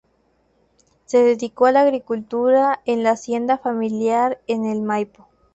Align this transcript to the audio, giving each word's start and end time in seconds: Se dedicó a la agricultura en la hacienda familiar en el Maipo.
Se 1.05 1.19
dedicó 1.21 1.67
a 1.67 1.71
la 1.71 1.81
agricultura 1.81 2.81
en 2.87 3.03
la 3.03 3.11
hacienda 3.11 3.59
familiar 3.59 4.41
en 4.47 4.65
el 4.65 4.81
Maipo. 4.81 5.27